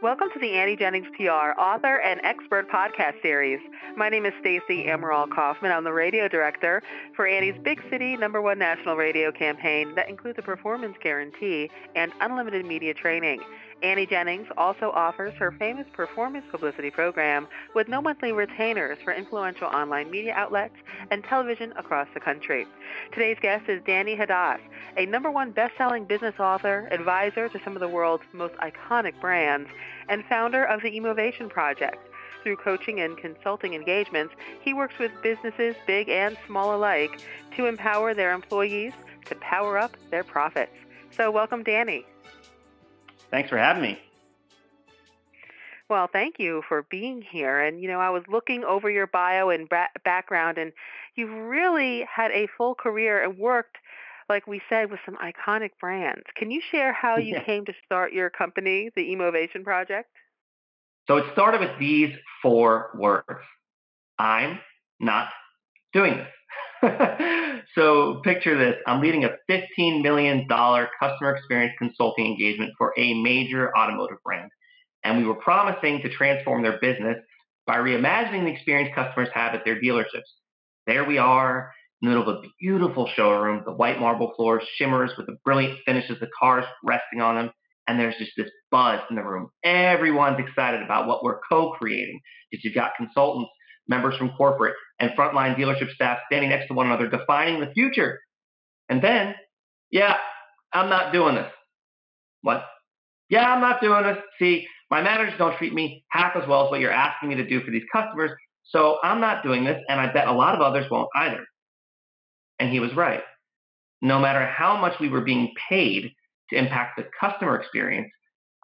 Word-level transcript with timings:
Welcome 0.00 0.28
to 0.32 0.38
the 0.38 0.52
Annie 0.52 0.76
Jennings 0.76 1.08
PR 1.16 1.58
author 1.58 1.98
and 1.98 2.20
expert 2.22 2.70
podcast 2.70 3.20
series. 3.20 3.58
My 3.96 4.08
name 4.08 4.26
is 4.26 4.32
Stacey 4.38 4.84
Amaral 4.84 5.28
Kaufman. 5.28 5.72
I'm 5.72 5.82
the 5.82 5.92
radio 5.92 6.28
director 6.28 6.84
for 7.16 7.26
Annie's 7.26 7.56
Big 7.64 7.82
City 7.90 8.16
number 8.16 8.40
one 8.40 8.60
national 8.60 8.94
radio 8.94 9.32
campaign 9.32 9.96
that 9.96 10.08
includes 10.08 10.38
a 10.38 10.42
performance 10.42 10.96
guarantee 11.02 11.68
and 11.96 12.12
unlimited 12.20 12.64
media 12.64 12.94
training. 12.94 13.40
Annie 13.82 14.06
Jennings 14.06 14.48
also 14.56 14.90
offers 14.90 15.34
her 15.34 15.52
famous 15.52 15.86
performance 15.92 16.44
publicity 16.50 16.90
program 16.90 17.46
with 17.74 17.86
no 17.86 18.02
monthly 18.02 18.32
retainers 18.32 18.98
for 19.04 19.12
influential 19.12 19.68
online 19.68 20.10
media 20.10 20.34
outlets 20.34 20.74
and 21.12 21.22
television 21.22 21.72
across 21.76 22.08
the 22.12 22.18
country. 22.18 22.66
Today's 23.12 23.38
guest 23.40 23.68
is 23.68 23.80
Danny 23.86 24.16
Hadass, 24.16 24.58
a 24.96 25.06
number 25.06 25.30
one 25.30 25.52
best-selling 25.52 26.06
business 26.06 26.34
author, 26.40 26.88
advisor 26.90 27.48
to 27.48 27.60
some 27.62 27.76
of 27.76 27.80
the 27.80 27.88
world's 27.88 28.24
most 28.32 28.54
iconic 28.54 29.20
brands, 29.20 29.68
and 30.08 30.24
founder 30.24 30.64
of 30.64 30.82
the 30.82 30.98
Emovation 30.98 31.48
Project. 31.48 31.98
Through 32.42 32.56
coaching 32.56 33.00
and 33.00 33.16
consulting 33.16 33.74
engagements, 33.74 34.34
he 34.60 34.74
works 34.74 34.98
with 34.98 35.12
businesses, 35.22 35.76
big 35.86 36.08
and 36.08 36.36
small 36.46 36.74
alike, 36.74 37.20
to 37.56 37.66
empower 37.66 38.12
their 38.12 38.32
employees 38.32 38.92
to 39.26 39.34
power 39.36 39.78
up 39.78 39.96
their 40.10 40.24
profits. 40.24 40.72
So, 41.10 41.30
welcome, 41.30 41.62
Danny. 41.62 42.04
Thanks 43.30 43.50
for 43.50 43.58
having 43.58 43.82
me. 43.82 43.98
Well, 45.88 46.08
thank 46.12 46.38
you 46.38 46.62
for 46.68 46.86
being 46.90 47.22
here. 47.22 47.60
And, 47.60 47.80
you 47.80 47.88
know, 47.88 47.98
I 47.98 48.10
was 48.10 48.22
looking 48.28 48.62
over 48.62 48.90
your 48.90 49.06
bio 49.06 49.48
and 49.48 49.68
ba- 49.68 49.88
background, 50.04 50.58
and 50.58 50.72
you've 51.14 51.30
really 51.30 52.06
had 52.14 52.30
a 52.30 52.46
full 52.58 52.74
career 52.74 53.22
and 53.22 53.38
worked, 53.38 53.78
like 54.28 54.46
we 54.46 54.60
said, 54.68 54.90
with 54.90 55.00
some 55.06 55.16
iconic 55.16 55.70
brands. 55.80 56.24
Can 56.36 56.50
you 56.50 56.60
share 56.70 56.92
how 56.92 57.16
you 57.16 57.34
yeah. 57.34 57.44
came 57.44 57.64
to 57.64 57.72
start 57.86 58.12
your 58.12 58.28
company, 58.28 58.90
the 58.94 59.14
Emovation 59.14 59.64
Project? 59.64 60.10
So 61.06 61.16
it 61.16 61.24
started 61.32 61.60
with 61.60 61.78
these 61.78 62.14
four 62.42 62.90
words 62.94 63.40
I'm 64.18 64.58
not 65.00 65.28
doing 65.94 66.18
this. 66.82 66.82
so 67.74 68.20
picture 68.24 68.56
this 68.56 68.76
I'm 68.86 69.00
leading 69.00 69.24
a 69.24 69.36
$15 69.50 70.02
million 70.02 70.46
customer 70.48 71.36
experience 71.36 71.74
consulting 71.78 72.26
engagement 72.26 72.72
for 72.78 72.92
a 72.96 73.14
major 73.22 73.76
automotive 73.76 74.18
brand. 74.24 74.50
And 75.04 75.18
we 75.18 75.24
were 75.24 75.36
promising 75.36 76.00
to 76.02 76.08
transform 76.08 76.62
their 76.62 76.78
business 76.80 77.18
by 77.66 77.76
reimagining 77.76 78.44
the 78.44 78.52
experience 78.52 78.90
customers 78.94 79.28
have 79.34 79.54
at 79.54 79.64
their 79.64 79.80
dealerships. 79.80 80.28
There 80.86 81.04
we 81.04 81.18
are 81.18 81.72
in 82.00 82.08
the 82.08 82.14
middle 82.16 82.28
of 82.28 82.44
a 82.44 82.48
beautiful 82.60 83.08
showroom. 83.14 83.62
The 83.64 83.72
white 83.72 84.00
marble 84.00 84.32
floor 84.36 84.62
shimmers 84.76 85.10
with 85.16 85.26
the 85.26 85.36
brilliant 85.44 85.78
finishes, 85.84 86.18
the 86.20 86.30
cars 86.38 86.64
resting 86.82 87.20
on 87.20 87.36
them. 87.36 87.50
And 87.86 87.98
there's 87.98 88.16
just 88.16 88.32
this 88.36 88.50
buzz 88.70 89.00
in 89.10 89.16
the 89.16 89.22
room. 89.22 89.50
Everyone's 89.64 90.38
excited 90.38 90.82
about 90.82 91.06
what 91.06 91.22
we're 91.22 91.40
co 91.48 91.72
creating. 91.72 92.20
Because 92.50 92.64
you've 92.64 92.74
got 92.74 92.92
consultants, 92.96 93.50
members 93.88 94.16
from 94.16 94.30
corporate, 94.30 94.74
and 95.00 95.10
frontline 95.12 95.56
dealership 95.56 95.90
staff 95.94 96.18
standing 96.26 96.50
next 96.50 96.68
to 96.68 96.74
one 96.74 96.86
another, 96.86 97.08
defining 97.08 97.60
the 97.60 97.72
future. 97.72 98.20
And 98.88 99.02
then, 99.02 99.34
yeah, 99.90 100.16
I'm 100.72 100.88
not 100.88 101.12
doing 101.12 101.34
this. 101.34 101.50
What? 102.42 102.64
Yeah, 103.28 103.52
I'm 103.52 103.60
not 103.60 103.80
doing 103.80 104.02
this. 104.04 104.18
See, 104.38 104.66
my 104.90 105.02
managers 105.02 105.34
don't 105.38 105.56
treat 105.58 105.74
me 105.74 106.04
half 106.10 106.36
as 106.36 106.48
well 106.48 106.64
as 106.64 106.70
what 106.70 106.80
you're 106.80 106.92
asking 106.92 107.28
me 107.28 107.34
to 107.36 107.46
do 107.46 107.60
for 107.62 107.70
these 107.70 107.84
customers. 107.92 108.30
So 108.64 108.98
I'm 109.02 109.20
not 109.20 109.42
doing 109.42 109.64
this, 109.64 109.82
and 109.88 110.00
I 110.00 110.12
bet 110.12 110.28
a 110.28 110.32
lot 110.32 110.54
of 110.54 110.60
others 110.60 110.90
won't 110.90 111.08
either. 111.14 111.44
And 112.58 112.70
he 112.70 112.80
was 112.80 112.94
right. 112.94 113.22
No 114.02 114.18
matter 114.18 114.46
how 114.46 114.76
much 114.76 115.00
we 115.00 115.08
were 115.08 115.22
being 115.22 115.52
paid 115.68 116.12
to 116.50 116.56
impact 116.56 116.96
the 116.96 117.06
customer 117.18 117.56
experience, 117.56 118.10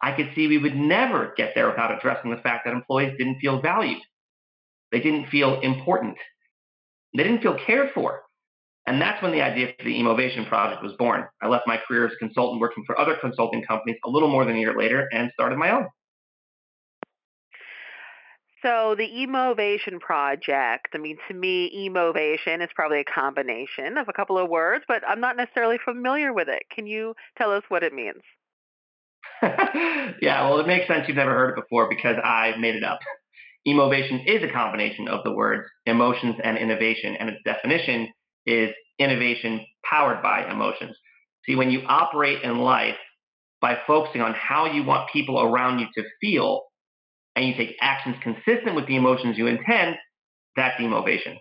I 0.01 0.11
could 0.11 0.31
see 0.35 0.47
we 0.47 0.57
would 0.57 0.75
never 0.75 1.33
get 1.37 1.53
there 1.55 1.69
without 1.69 1.95
addressing 1.95 2.31
the 2.31 2.37
fact 2.37 2.65
that 2.65 2.73
employees 2.73 3.15
didn't 3.17 3.39
feel 3.39 3.61
valued. 3.61 4.01
They 4.95 5.01
didn't 5.01 5.27
feel 5.27 5.59
important. 5.59 6.15
They 7.17 7.23
didn't 7.23 7.41
feel 7.41 7.57
cared 7.67 7.91
for. 7.93 8.21
And 8.87 9.01
that's 9.01 9.21
when 9.21 9.33
the 9.33 9.41
idea 9.41 9.73
for 9.77 9.83
the 9.83 9.93
Emovation 9.93 10.47
project 10.47 10.81
was 10.81 10.93
born. 10.93 11.25
I 11.41 11.49
left 11.49 11.67
my 11.67 11.75
career 11.85 12.07
as 12.07 12.13
a 12.13 12.15
consultant 12.15 12.61
working 12.61 12.85
for 12.87 12.97
other 12.97 13.17
consulting 13.19 13.61
companies 13.63 13.97
a 14.05 14.09
little 14.09 14.29
more 14.29 14.45
than 14.45 14.55
a 14.55 14.59
year 14.59 14.73
later 14.73 15.09
and 15.11 15.31
started 15.33 15.57
my 15.57 15.71
own. 15.71 15.87
So 18.61 18.95
the 18.97 19.03
Emovation 19.03 19.99
project, 19.99 20.87
I 20.93 20.97
mean, 20.97 21.17
to 21.27 21.33
me, 21.33 21.89
Emovation 21.89 22.63
is 22.63 22.69
probably 22.73 23.01
a 23.01 23.03
combination 23.03 23.97
of 23.97 24.07
a 24.07 24.13
couple 24.13 24.37
of 24.37 24.49
words, 24.49 24.85
but 24.87 25.03
I'm 25.05 25.19
not 25.19 25.35
necessarily 25.35 25.77
familiar 25.83 26.31
with 26.31 26.47
it. 26.47 26.63
Can 26.73 26.87
you 26.87 27.15
tell 27.37 27.51
us 27.51 27.63
what 27.67 27.83
it 27.83 27.93
means? 27.93 28.21
yeah, 30.21 30.47
well, 30.47 30.61
it 30.61 30.67
makes 30.67 30.87
sense 30.87 31.05
you've 31.09 31.17
never 31.17 31.33
heard 31.33 31.49
it 31.49 31.61
before 31.61 31.89
because 31.89 32.15
I 32.23 32.55
made 32.57 32.75
it 32.75 32.85
up. 32.85 32.99
Emovation 33.67 34.27
is 34.27 34.43
a 34.43 34.51
combination 34.51 35.07
of 35.07 35.23
the 35.23 35.33
words 35.33 35.69
emotions 35.85 36.35
and 36.43 36.57
innovation, 36.57 37.15
and 37.15 37.29
its 37.29 37.39
definition 37.43 38.09
is 38.45 38.69
innovation 38.99 39.65
powered 39.83 40.21
by 40.21 40.49
emotions. 40.51 40.95
See, 41.45 41.55
when 41.55 41.71
you 41.71 41.81
operate 41.87 42.43
in 42.43 42.59
life 42.59 42.97
by 43.61 43.77
focusing 43.87 44.21
on 44.21 44.33
how 44.33 44.65
you 44.67 44.83
want 44.83 45.09
people 45.11 45.41
around 45.41 45.79
you 45.79 45.87
to 45.95 46.03
feel, 46.21 46.61
and 47.35 47.47
you 47.47 47.55
take 47.55 47.75
actions 47.81 48.15
consistent 48.21 48.75
with 48.75 48.87
the 48.87 48.95
emotions 48.95 49.37
you 49.37 49.47
intend, 49.47 49.97
that's 50.55 50.79
emovation. 50.79 51.37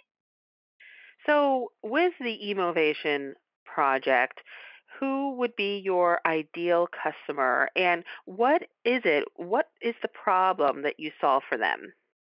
So, 1.27 1.73
with 1.83 2.12
the 2.21 2.51
emovation 2.51 3.35
project, 3.65 4.41
who 4.99 5.37
would 5.37 5.56
be 5.56 5.79
your 5.85 6.21
ideal 6.27 6.87
customer 6.87 7.69
and 7.77 8.05
what 8.25 8.62
is 8.85 9.03
it? 9.05 9.25
What 9.37 9.69
is 9.83 9.95
the 10.03 10.09
problem 10.09 10.83
that 10.83 10.99
you 10.99 11.11
solve 11.21 11.43
for 11.49 11.59
them? 11.59 11.93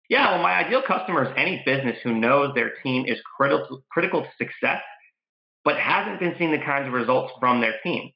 Yeah, 0.10 0.32
well, 0.32 0.42
my 0.42 0.54
ideal 0.54 0.82
customer 0.86 1.24
is 1.24 1.34
any 1.38 1.62
business 1.66 1.98
who 2.04 2.14
knows 2.14 2.54
their 2.56 2.74
team 2.84 3.06
is 3.06 3.20
critical, 3.38 3.84
critical 3.92 4.24
to 4.24 4.30
success, 4.38 4.82
but 5.64 5.78
hasn't 5.78 6.20
been 6.20 6.36
seeing 6.38 6.52
the 6.52 6.58
kinds 6.58 6.88
of 6.88 6.94
results 6.94 7.34
from 7.40 7.62
their 7.62 7.76
team. 7.84 8.12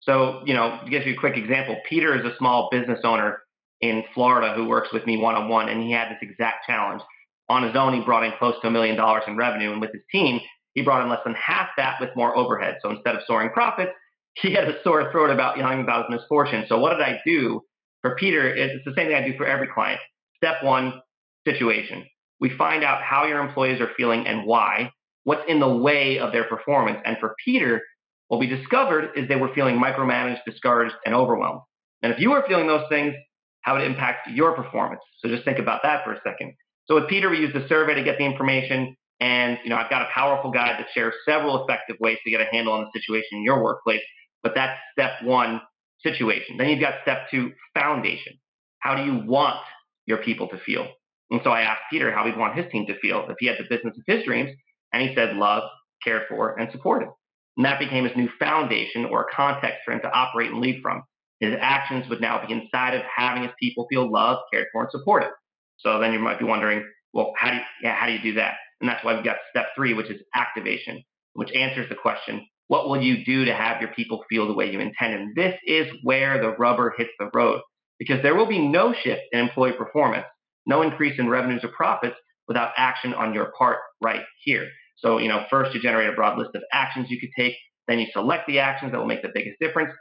So, 0.00 0.42
you 0.44 0.54
know, 0.54 0.80
to 0.84 0.90
give 0.90 1.06
you 1.06 1.14
a 1.14 1.18
quick 1.18 1.36
example, 1.36 1.76
Peter 1.88 2.14
is 2.14 2.24
a 2.24 2.36
small 2.38 2.68
business 2.70 3.00
owner 3.04 3.38
in 3.80 4.04
Florida 4.14 4.54
who 4.54 4.66
works 4.68 4.88
with 4.92 5.06
me 5.06 5.16
one 5.16 5.34
on 5.34 5.48
one, 5.48 5.68
and 5.68 5.82
he 5.82 5.90
had 5.90 6.08
this 6.10 6.18
exact 6.22 6.66
challenge. 6.66 7.02
On 7.48 7.62
his 7.62 7.74
own, 7.74 7.94
he 7.94 8.00
brought 8.04 8.24
in 8.24 8.32
close 8.38 8.54
to 8.62 8.68
a 8.68 8.70
million 8.70 8.96
dollars 8.96 9.24
in 9.26 9.36
revenue, 9.36 9.72
and 9.72 9.80
with 9.80 9.92
his 9.92 10.02
team, 10.12 10.40
he 10.74 10.82
brought 10.82 11.02
in 11.02 11.08
less 11.08 11.20
than 11.24 11.34
half 11.34 11.68
that 11.76 12.00
with 12.00 12.10
more 12.14 12.36
overhead. 12.36 12.78
So 12.80 12.90
instead 12.90 13.16
of 13.16 13.22
soaring 13.26 13.50
profits, 13.50 13.92
he 14.34 14.52
had 14.52 14.68
a 14.68 14.82
sore 14.84 15.10
throat 15.10 15.30
about 15.30 15.58
yelling 15.58 15.80
about 15.80 16.06
his 16.10 16.20
misfortune. 16.20 16.64
So 16.68 16.78
what 16.78 16.90
did 16.90 17.00
I 17.00 17.20
do 17.26 17.62
for 18.02 18.14
Peter? 18.16 18.54
It's 18.54 18.84
the 18.84 18.92
same 18.96 19.08
thing 19.08 19.16
I 19.16 19.26
do 19.26 19.36
for 19.36 19.46
every 19.46 19.68
client. 19.68 20.00
Step 20.36 20.62
one, 20.62 21.00
situation. 21.44 22.04
We 22.40 22.50
find 22.56 22.84
out 22.84 23.02
how 23.02 23.24
your 23.26 23.40
employees 23.40 23.80
are 23.80 23.90
feeling 23.96 24.26
and 24.26 24.46
why, 24.46 24.90
what's 25.24 25.42
in 25.48 25.60
the 25.60 25.68
way 25.68 26.18
of 26.18 26.32
their 26.32 26.44
performance. 26.44 26.98
And 27.04 27.16
for 27.18 27.34
Peter, 27.44 27.80
what 28.28 28.40
we 28.40 28.46
discovered 28.46 29.10
is 29.16 29.28
they 29.28 29.36
were 29.36 29.54
feeling 29.54 29.76
micromanaged, 29.76 30.40
discouraged, 30.46 30.94
and 31.04 31.14
overwhelmed. 31.14 31.60
And 32.02 32.12
if 32.12 32.18
you 32.18 32.30
were 32.30 32.44
feeling 32.46 32.66
those 32.66 32.84
things, 32.88 33.14
how 33.62 33.76
it 33.76 33.84
impacts 33.84 34.30
your 34.30 34.52
performance. 34.52 35.00
So 35.20 35.28
just 35.28 35.44
think 35.44 35.58
about 35.58 35.82
that 35.84 36.04
for 36.04 36.12
a 36.12 36.20
second. 36.22 36.54
So 36.86 36.96
with 36.96 37.08
Peter, 37.08 37.30
we 37.30 37.38
used 37.38 37.56
a 37.56 37.66
survey 37.66 37.94
to 37.94 38.04
get 38.04 38.18
the 38.18 38.24
information. 38.24 38.94
And 39.20 39.58
you 39.64 39.70
know, 39.70 39.76
I've 39.76 39.88
got 39.88 40.02
a 40.02 40.08
powerful 40.12 40.50
guide 40.50 40.78
that 40.78 40.88
shares 40.92 41.14
several 41.24 41.64
effective 41.64 41.96
ways 42.00 42.18
to 42.24 42.30
get 42.30 42.40
a 42.40 42.46
handle 42.52 42.74
on 42.74 42.84
the 42.84 43.00
situation 43.00 43.38
in 43.38 43.42
your 43.42 43.62
workplace. 43.62 44.02
But 44.42 44.54
that's 44.54 44.78
step 44.92 45.22
one, 45.22 45.62
situation. 46.02 46.58
Then 46.58 46.68
you've 46.68 46.80
got 46.80 46.94
step 47.02 47.30
two, 47.30 47.52
foundation. 47.72 48.34
How 48.80 48.94
do 48.94 49.04
you 49.04 49.22
want 49.26 49.60
your 50.04 50.18
people 50.18 50.48
to 50.48 50.58
feel? 50.58 50.88
And 51.30 51.40
so 51.42 51.50
I 51.50 51.62
asked 51.62 51.82
Peter 51.90 52.12
how 52.12 52.26
he'd 52.26 52.36
want 52.36 52.56
his 52.56 52.70
team 52.70 52.86
to 52.86 52.98
feel 53.00 53.26
if 53.28 53.36
he 53.38 53.46
had 53.46 53.56
the 53.58 53.64
business 53.68 53.96
of 53.96 54.04
his 54.06 54.24
dreams. 54.24 54.50
And 54.92 55.08
he 55.08 55.14
said, 55.14 55.36
loved, 55.36 55.66
cared 56.02 56.22
for, 56.28 56.58
and 56.58 56.70
supported. 56.70 57.08
And 57.56 57.66
that 57.66 57.78
became 57.78 58.04
his 58.04 58.16
new 58.16 58.28
foundation 58.38 59.04
or 59.04 59.26
context 59.34 59.78
for 59.84 59.92
him 59.92 60.00
to 60.00 60.10
operate 60.10 60.50
and 60.50 60.60
lead 60.60 60.80
from. 60.82 61.02
His 61.40 61.54
actions 61.60 62.08
would 62.08 62.20
now 62.20 62.44
be 62.46 62.52
inside 62.52 62.94
of 62.94 63.02
having 63.14 63.42
his 63.42 63.52
people 63.60 63.86
feel 63.90 64.10
loved, 64.10 64.42
cared 64.52 64.66
for, 64.72 64.82
and 64.82 64.90
supported. 64.90 65.30
So 65.78 65.98
then 65.98 66.12
you 66.12 66.18
might 66.18 66.38
be 66.38 66.44
wondering, 66.44 66.84
well, 67.12 67.32
how 67.36 67.50
do 67.50 67.56
you, 67.56 67.62
yeah, 67.82 67.94
how 67.94 68.06
do 68.06 68.12
you 68.12 68.22
do 68.22 68.34
that? 68.34 68.54
And 68.80 68.88
that's 68.88 69.04
why 69.04 69.14
we've 69.14 69.24
got 69.24 69.36
step 69.50 69.66
three, 69.74 69.94
which 69.94 70.10
is 70.10 70.20
activation, 70.34 71.02
which 71.34 71.52
answers 71.52 71.88
the 71.88 71.94
question, 71.94 72.46
what 72.68 72.88
will 72.88 73.00
you 73.00 73.24
do 73.24 73.44
to 73.44 73.54
have 73.54 73.80
your 73.80 73.90
people 73.92 74.24
feel 74.28 74.46
the 74.46 74.54
way 74.54 74.70
you 74.70 74.80
intend? 74.80 75.14
And 75.14 75.34
this 75.34 75.54
is 75.66 75.86
where 76.02 76.40
the 76.40 76.56
rubber 76.56 76.94
hits 76.96 77.10
the 77.18 77.30
road 77.34 77.60
because 77.98 78.22
there 78.22 78.34
will 78.34 78.46
be 78.46 78.66
no 78.66 78.92
shift 78.92 79.22
in 79.32 79.40
employee 79.40 79.72
performance, 79.72 80.26
no 80.66 80.82
increase 80.82 81.18
in 81.18 81.28
revenues 81.28 81.64
or 81.64 81.68
profits 81.68 82.16
without 82.48 82.72
action 82.76 83.14
on 83.14 83.34
your 83.34 83.52
part 83.56 83.78
right 84.00 84.22
here. 84.44 84.68
So, 84.96 85.18
you 85.18 85.28
know, 85.28 85.44
first 85.50 85.74
you 85.74 85.80
generate 85.80 86.08
a 86.08 86.12
broad 86.12 86.38
list 86.38 86.50
of 86.54 86.62
actions 86.72 87.10
you 87.10 87.20
could 87.20 87.30
take, 87.36 87.54
then 87.88 87.98
you 87.98 88.06
select 88.12 88.46
the 88.46 88.60
actions 88.60 88.92
that 88.92 88.98
will 88.98 89.06
make 89.06 89.22
the 89.22 89.32
biggest 89.34 89.58
difference, 89.60 89.92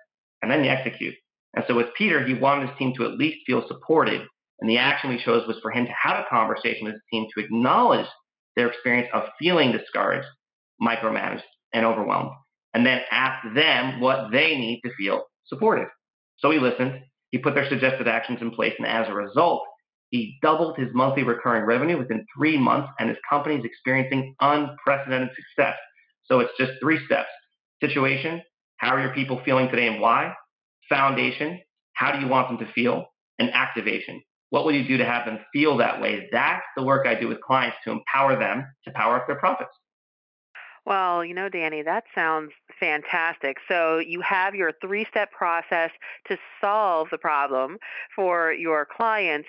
and 0.42 0.52
then 0.52 0.64
you 0.64 0.70
execute. 0.70 1.16
And 1.56 1.66
so 1.68 1.76
with 1.76 1.94
Peter, 1.98 2.26
he 2.26 2.34
wanted 2.34 2.70
his 2.70 2.78
team 2.78 2.94
to 2.98 3.06
at 3.06 3.18
least 3.18 3.46
feel 3.46 3.68
supported. 3.68 4.22
And 4.60 4.70
the 4.70 4.78
action 4.78 5.10
we 5.10 5.24
chose 5.24 5.48
was 5.48 5.58
for 5.62 5.72
him 5.72 5.86
to 5.86 5.92
have 5.92 6.20
a 6.20 6.30
conversation 6.30 6.86
with 6.86 6.94
his 6.94 7.02
team 7.12 7.28
to 7.36 7.44
acknowledge 7.44 8.08
their 8.56 8.70
experience 8.70 9.10
of 9.14 9.24
feeling 9.40 9.72
discouraged, 9.72 10.28
micromanaged, 10.82 11.42
and 11.74 11.86
overwhelmed, 11.86 12.32
and 12.74 12.86
then 12.86 13.02
ask 13.12 13.44
them 13.56 14.00
what 14.00 14.32
they 14.32 14.56
need 14.58 14.82
to 14.86 14.94
feel 14.96 15.24
supported. 15.48 15.88
So 16.38 16.52
he 16.52 16.60
listened, 16.60 17.02
He 17.32 17.40
put 17.40 17.56
their 17.56 17.68
suggested 17.68 18.08
actions 18.08 18.40
in 18.42 18.52
place, 18.52 18.74
and 18.78 18.88
as 18.88 19.10
a 19.10 19.14
result, 19.14 19.64
he 20.14 20.38
doubled 20.44 20.78
his 20.78 20.90
monthly 20.94 21.24
recurring 21.24 21.66
revenue 21.66 21.98
within 21.98 22.24
three 22.38 22.56
months, 22.56 22.88
and 23.00 23.10
his 23.10 23.18
company 23.28 23.56
is 23.56 23.66
experiencing 23.66 24.36
unprecedented 24.40 25.30
success. 25.30 25.76
So 26.26 26.40
it's 26.40 26.52
just 26.56 26.74
three 26.80 27.04
steps 27.08 27.30
situation, 27.82 28.44
how 28.78 28.90
are 28.90 29.02
your 29.02 29.16
people 29.16 29.42
feeling 29.44 29.70
today 29.70 29.88
and 29.88 30.00
why? 30.00 30.36
Foundation, 30.88 31.60
how 31.94 32.12
do 32.12 32.20
you 32.20 32.28
want 32.28 32.48
them 32.48 32.60
to 32.60 32.72
feel? 32.74 33.08
And 33.40 33.50
activation, 33.56 34.22
what 34.52 34.66
will 34.66 34.74
you 34.74 34.88
do 34.88 34.98
to 34.98 35.04
have 35.04 35.26
them 35.26 35.40
feel 35.52 35.78
that 35.78 36.00
way? 36.00 36.30
That's 36.32 36.64
the 36.78 36.84
work 36.84 37.08
I 37.08 37.20
do 37.20 37.28
with 37.28 37.42
clients 37.42 37.78
to 37.84 37.92
empower 37.92 38.38
them 38.38 38.68
to 38.86 38.92
power 38.92 39.16
up 39.16 39.26
their 39.26 39.40
profits. 39.40 39.72
Well, 40.86 41.24
you 41.24 41.34
know, 41.34 41.48
Danny, 41.48 41.82
that 41.82 42.04
sounds 42.14 42.52
fantastic. 42.78 43.58
So 43.70 44.00
you 44.00 44.20
have 44.22 44.54
your 44.54 44.74
three 44.82 45.06
step 45.10 45.32
process 45.32 45.92
to 46.28 46.38
solve 46.60 47.08
the 47.10 47.18
problem 47.18 47.78
for 48.14 48.52
your 48.52 48.86
clients. 48.86 49.48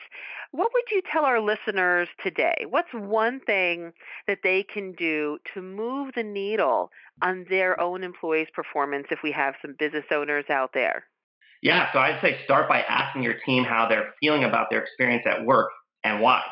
What 0.52 0.70
would 0.72 0.84
you 0.92 1.02
tell 1.10 1.24
our 1.24 1.40
listeners 1.40 2.08
today? 2.22 2.64
What's 2.68 2.92
one 2.92 3.40
thing 3.40 3.92
that 4.28 4.38
they 4.44 4.62
can 4.62 4.92
do 4.92 5.38
to 5.54 5.62
move 5.62 6.12
the 6.14 6.22
needle 6.22 6.90
on 7.20 7.46
their 7.50 7.80
own 7.80 8.04
employees' 8.04 8.48
performance 8.54 9.08
if 9.10 9.18
we 9.24 9.32
have 9.32 9.54
some 9.60 9.74
business 9.76 10.04
owners 10.12 10.44
out 10.48 10.70
there? 10.72 11.04
Yeah, 11.62 11.92
so 11.92 11.98
I'd 11.98 12.20
say 12.20 12.38
start 12.44 12.68
by 12.68 12.82
asking 12.82 13.24
your 13.24 13.34
team 13.44 13.64
how 13.64 13.88
they're 13.88 14.14
feeling 14.20 14.44
about 14.44 14.70
their 14.70 14.82
experience 14.82 15.24
at 15.26 15.44
work 15.44 15.70
and 16.04 16.20
why. 16.20 16.42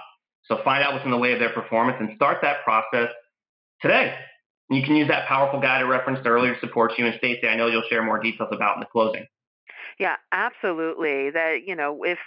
So 0.47 0.59
find 0.65 0.83
out 0.83 0.95
what's 0.95 1.05
in 1.05 1.13
the 1.13 1.19
way 1.19 1.33
of 1.35 1.39
their 1.39 1.53
performance 1.53 1.99
and 2.01 2.17
start 2.17 2.39
that 2.43 2.65
process 2.65 3.11
today. 3.81 4.17
You 4.75 4.83
can 4.83 4.97
use 4.97 5.09
that 5.09 5.27
powerful 5.27 5.61
guide 5.61 5.83
I 5.83 5.83
referenced 5.83 6.27
earlier 6.27 6.55
to 6.55 6.61
support 6.61 6.93
you. 6.99 7.07
And 7.07 7.15
Stacey, 7.19 7.49
I 7.49 7.57
know 7.57 7.67
you'll 7.67 7.83
share 7.89 8.03
more 8.03 8.21
details 8.21 8.51
about 8.53 8.77
in 8.77 8.81
the 8.81 8.87
closing. 8.87 9.27
Yeah, 9.99 10.17
absolutely. 10.33 11.31
That 11.31 11.67
you 11.67 11.77
know, 11.77 12.05
if 12.05 12.19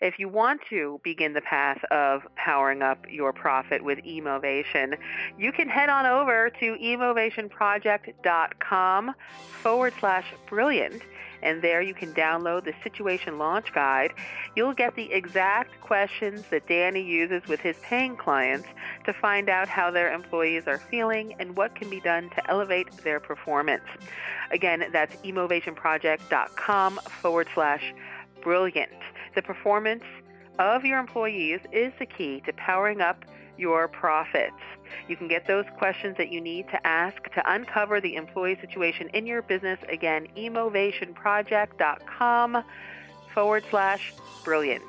if 0.00 0.18
you 0.18 0.28
want 0.28 0.60
to 0.70 1.00
begin 1.04 1.32
the 1.32 1.40
path 1.40 1.78
of 1.90 2.22
powering 2.36 2.82
up 2.82 3.06
your 3.08 3.32
profit 3.32 3.84
with 3.84 3.98
Emovation, 4.00 4.96
you 5.38 5.52
can 5.52 5.68
head 5.68 5.88
on 5.88 6.04
over 6.06 6.50
to 6.60 6.76
emovationproject.com 6.76 9.14
forward 9.62 9.94
slash 10.00 10.24
brilliant 10.48 11.02
and 11.44 11.62
there 11.62 11.80
you 11.80 11.94
can 11.94 12.12
download 12.14 12.64
the 12.64 12.74
Situation 12.82 13.38
Launch 13.38 13.72
Guide. 13.72 14.12
You'll 14.56 14.74
get 14.74 14.96
the 14.96 15.12
exact 15.12 15.80
questions 15.80 16.42
that 16.50 16.66
Danny 16.66 17.02
uses 17.02 17.46
with 17.46 17.60
his 17.60 17.76
paying 17.82 18.16
clients 18.16 18.66
to 19.04 19.12
find 19.12 19.48
out 19.48 19.68
how 19.68 19.90
their 19.90 20.12
employees 20.12 20.64
are 20.66 20.78
feeling 20.78 21.34
and 21.38 21.56
what 21.56 21.74
can 21.74 21.88
be 21.90 22.00
done 22.00 22.30
to 22.30 22.50
elevate 22.50 22.90
their 23.04 23.20
performance. 23.20 23.84
Again, 24.50 24.84
that's 24.92 25.14
emovationproject.com 25.16 27.00
forward 27.20 27.48
slash 27.54 27.94
brilliant. 28.42 28.90
The 29.34 29.42
performance 29.42 30.04
of 30.58 30.84
your 30.84 30.98
employees 30.98 31.60
is 31.72 31.92
the 31.98 32.04
key 32.06 32.42
to 32.46 32.52
powering 32.54 33.00
up 33.00 33.24
your 33.56 33.86
profits. 33.88 34.52
You 35.08 35.16
can 35.16 35.28
get 35.28 35.46
those 35.46 35.64
questions 35.78 36.16
that 36.18 36.30
you 36.30 36.40
need 36.40 36.68
to 36.68 36.86
ask 36.86 37.16
to 37.34 37.42
uncover 37.46 38.00
the 38.00 38.16
employee 38.16 38.58
situation 38.60 39.08
in 39.10 39.26
your 39.26 39.42
business. 39.42 39.78
Again, 39.88 40.26
emovationproject.com 40.36 42.64
forward 43.32 43.64
slash 43.70 44.12
brilliant. 44.44 44.82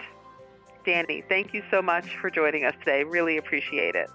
Danny, 0.85 1.23
thank 1.27 1.53
you 1.53 1.63
so 1.71 1.81
much 1.81 2.15
for 2.17 2.29
joining 2.29 2.63
us 2.63 2.75
today. 2.79 3.03
Really 3.03 3.37
appreciate 3.37 3.95
it. 3.95 4.09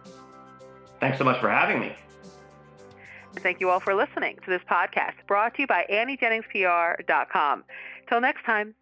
Thanks 1.01 1.19
so 1.19 1.25
much 1.25 1.41
for 1.41 1.51
having 1.51 1.81
me. 1.81 1.93
And 3.35 3.43
thank 3.43 3.61
you 3.61 3.71
all 3.71 3.81
for 3.81 3.95
listening 3.95 4.39
to 4.45 4.51
this 4.51 4.63
podcast 4.71 5.15
brought 5.27 5.55
to 5.55 5.63
you 5.63 5.67
by 5.67 5.87
AnnieJenningsPR.com. 5.91 7.65
Till 8.09 8.21
next 8.21 8.45
time. 8.45 8.75